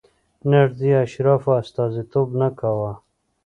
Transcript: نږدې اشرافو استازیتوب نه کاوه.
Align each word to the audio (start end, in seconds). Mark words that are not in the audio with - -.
نږدې 0.51 0.89
اشرافو 1.03 1.51
استازیتوب 1.61 2.27
نه 2.41 2.47
کاوه. 2.59 2.91